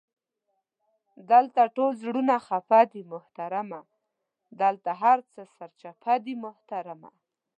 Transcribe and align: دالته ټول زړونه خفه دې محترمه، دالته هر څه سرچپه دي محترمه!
دالته 1.29 1.63
ټول 1.75 1.91
زړونه 2.03 2.35
خفه 2.45 2.79
دې 2.91 3.01
محترمه، 3.13 3.81
دالته 4.59 4.91
هر 5.01 5.17
څه 5.33 5.41
سرچپه 5.55 6.13
دي 6.25 6.35
محترمه! 6.45 7.09